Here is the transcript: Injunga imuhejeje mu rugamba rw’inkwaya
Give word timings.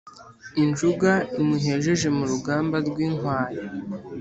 Injunga 0.63 1.11
imuhejeje 1.39 2.07
mu 2.17 2.23
rugamba 2.31 2.77
rw’inkwaya 2.87 3.61